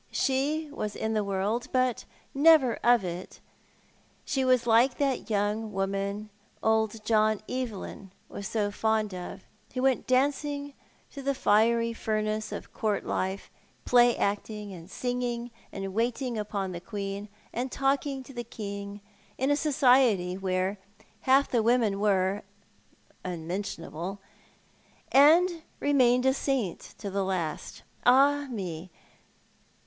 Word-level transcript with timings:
She 0.09 0.67
was 0.71 0.95
in 0.95 1.13
the 1.13 1.23
world, 1.23 1.67
but 1.71 2.05
never 2.33 2.77
of 2.83 3.03
it. 3.05 3.39
She 4.25 4.43
was 4.43 4.65
like 4.65 4.97
that 4.97 5.29
young 5.29 5.71
woman 5.71 6.31
old 6.63 7.05
John 7.05 7.39
Evelyn 7.47 8.11
was 8.27 8.47
so 8.47 8.71
fond 8.71 9.13
of, 9.13 9.43
who 9.75 9.83
went 9.83 10.07
dancing 10.07 10.73
through 11.11 11.21
the 11.21 11.35
fiery 11.35 11.93
furnace 11.93 12.51
of 12.51 12.73
Court 12.73 13.05
life, 13.05 13.51
play 13.85 14.17
acting 14.17 14.73
and 14.73 14.89
singing, 14.89 15.51
and 15.71 15.93
waiting 15.93 16.35
upon 16.35 16.71
the 16.71 16.81
Queen, 16.81 17.29
and 17.53 17.71
talking 17.71 18.23
to 18.23 18.33
the 18.33 18.43
King, 18.43 19.01
in 19.37 19.51
a 19.51 19.55
society 19.55 20.35
where 20.35 20.79
half 21.29 21.47
the 21.51 21.61
women 21.61 21.99
were— 21.99 22.41
unmentionable, 23.23 24.19
and 25.11 25.49
yet 25.51 25.61
remained 25.79 26.25
a 26.25 26.33
saint 26.33 26.79
to 26.97 27.11
the 27.11 27.23
last. 27.23 27.83
Ah 28.03 28.47
me 28.49 28.89